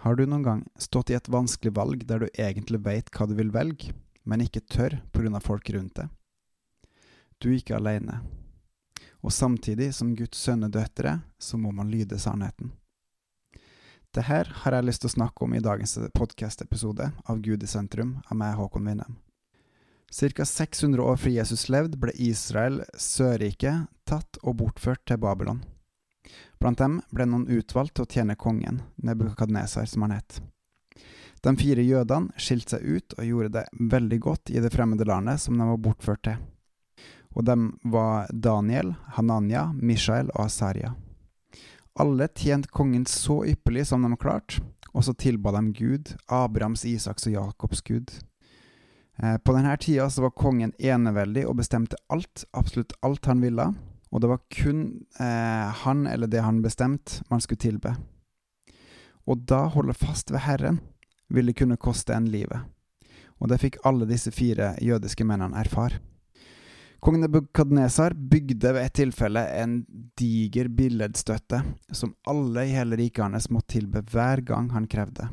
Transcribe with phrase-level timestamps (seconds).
[0.00, 3.34] Har du noen gang stått i et vanskelig valg der du egentlig veit hva du
[3.36, 3.92] vil velge,
[4.24, 5.40] men ikke tør pga.
[5.44, 6.08] folk rundt deg?
[7.38, 8.22] Du er ikke alene,
[9.20, 12.72] og samtidig som Guds sønner døtre, så må man lyde sannheten.
[14.10, 17.68] Det her har jeg lyst til å snakke om i dagens podkast-episode av Gud i
[17.68, 19.18] sentrum av meg, Håkon Winnem.
[20.08, 20.44] Ca.
[20.48, 25.60] 600 år før Jesus levde, ble Israel, Sørriket, tatt og bortført til Babylon.
[26.60, 30.40] Blant dem ble noen utvalgt til å tjene kongen, Nebukadnesar, som han het.
[31.40, 35.40] De fire jødene skilte seg ut og gjorde det veldig godt i det fremmede landet
[35.40, 36.40] som de var bortført til.
[37.32, 37.56] Og de
[37.88, 40.92] var Daniel, Hananya, Mishael og Asaria.
[42.00, 44.60] Alle tjente kongen så ypperlig som de klarte,
[44.92, 48.12] og så tilba de Gud, Abrahams, Isaks og Jakobs Gud.
[49.16, 53.70] Eh, på denne tida var kongen eneveldig og bestemte alt, absolutt alt han ville,
[54.10, 54.82] og det var kun
[55.20, 57.94] eh, han eller det han bestemte, man skulle tilbe.
[59.30, 60.80] Og da holde fast ved Herren
[61.30, 62.66] ville kunne koste en livet,
[63.38, 66.00] og det fikk alle disse fire jødiske mennene erfare.
[67.00, 69.78] Kong Nebukadnesar bygde ved et tilfelle en
[70.20, 71.62] diger billedstøtte
[71.96, 75.30] som alle i hele riket hans måtte tilbe hver gang han krevde.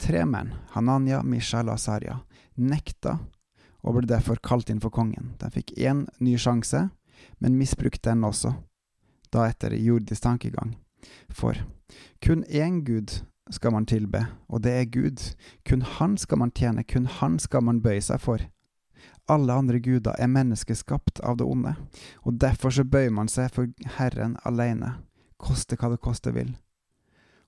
[0.00, 2.16] Tre menn, Hananya, Mishael og Asarya,
[2.56, 3.20] nekta
[3.84, 5.36] og ble derfor kalt inn for kongen.
[5.38, 6.88] De fikk én ny sjanse,
[7.38, 8.54] men misbruk den også,
[9.32, 10.76] da etter jordisk tankegang.
[11.28, 11.56] For
[12.22, 15.34] kun én Gud skal man tilbe, og det er Gud.
[15.68, 18.38] Kun Han skal man tjene, kun Han skal man bøye seg for.
[19.30, 21.74] Alle andre guder er menneskeskapt av det onde,
[22.22, 24.96] og derfor så bøyer man seg for Herren alene,
[25.38, 26.56] koste hva det koste vil.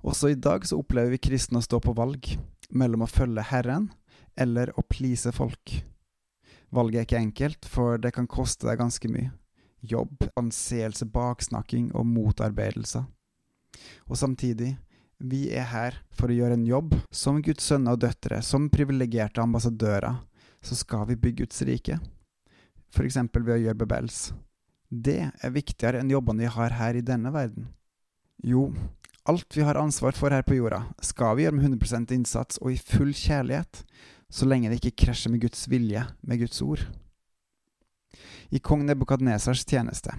[0.03, 2.34] Også i dag så opplever vi kristne å stå på valg
[2.70, 3.91] mellom å følge Herren
[4.39, 5.83] eller å please folk.
[6.73, 9.31] Valget er ikke enkelt, for det kan koste deg ganske mye
[9.83, 13.05] jobb, anseelse, baksnakking og motarbeidelser.
[14.08, 14.77] Og samtidig,
[15.22, 16.94] vi er her for å gjøre en jobb.
[17.14, 20.19] Som Guds sønner og døtre, som privilegerte ambassadører,
[20.62, 21.98] så skal vi bygge Guds rike.
[23.03, 24.32] Eksempel ved å gjøre bebels.
[24.93, 27.70] Det er viktigere enn jobbene vi har her i denne verden.
[28.44, 28.66] Jo,
[29.25, 32.75] alt vi har ansvar for her på jorda, skal vi gjøre med 100% innsats og
[32.75, 33.84] i full kjærlighet,
[34.32, 36.82] så lenge det ikke krasjer med Guds vilje, med Guds ord.
[38.50, 40.15] I kong Nebukadnesars tjeneste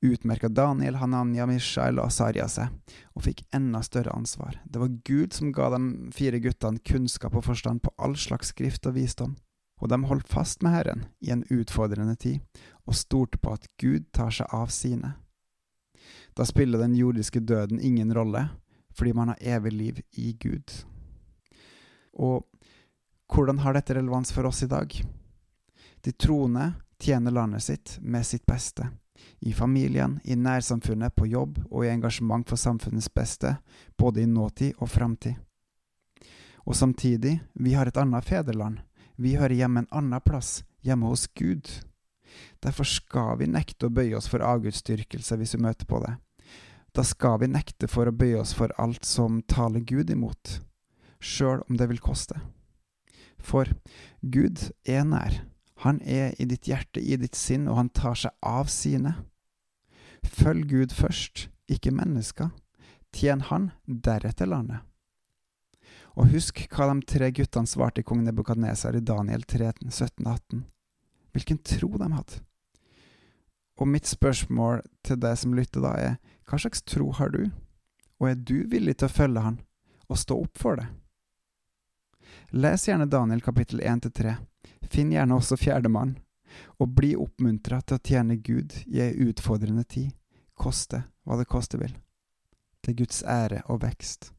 [0.00, 2.72] utmerka Daniel, Hananya, Mishael og Asaria seg,
[3.16, 4.58] og fikk enda større ansvar.
[4.64, 5.80] Det var Gud som ga de
[6.16, 9.36] fire guttene kunnskap og forstand på all slags skrift og visdom,
[9.80, 12.40] og de holdt fast med Herren i en utfordrende tid,
[12.88, 15.14] og stolte på at Gud tar seg av sine.
[16.36, 18.48] Da spiller den jordiske døden ingen rolle,
[18.96, 20.72] fordi man har evig liv i Gud.
[22.12, 22.46] Og
[23.30, 24.90] hvordan har dette relevans for oss i dag?
[26.00, 28.88] De troende tjene landet sitt med sitt beste.
[29.40, 33.56] I familien, i nærsamfunnet, på jobb og i engasjement for samfunnets beste,
[33.98, 35.34] både i nåtid og framtid.
[36.64, 38.80] Og samtidig, vi har et annet fedreland.
[39.16, 41.68] Vi hører hjemme en annen plass, hjemme hos Gud.
[42.60, 46.14] Derfor skal vi nekte å bøye oss for avgudsdyrkelse hvis vi møter på det.
[46.92, 50.58] Da skal vi nekte for å bøye oss for alt som taler Gud imot,
[51.20, 52.40] sjøl om det vil koste.
[53.40, 53.70] For
[54.20, 55.40] Gud er nær,
[55.80, 59.14] han er i ditt hjerte, i ditt sinn, og han tar seg av sine.
[60.20, 62.50] Følg Gud først, ikke mennesker.
[63.16, 64.84] Tjen Han, deretter landet.
[66.20, 70.66] Og husk hva de tre guttene svarte kong Nebukadnesar i Daniel 3, 17-18.
[71.32, 72.42] Hvilken tro de hadde.
[73.80, 77.46] Og mitt spørsmål til deg som lytter da, er hva slags tro har du,
[78.20, 79.58] og er du villig til å følge Han
[80.10, 80.90] og stå opp for det?
[82.52, 84.36] Les gjerne Daniel kapittel 1-3
[84.90, 86.16] Finn gjerne også fjerdemann,
[86.82, 90.10] og bli oppmuntra til å tjene Gud i ei utfordrende tid,
[90.58, 91.94] koste hva det koste vil.
[92.82, 94.32] Til Guds ære og vekst.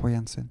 [0.00, 0.48] På gjensyn.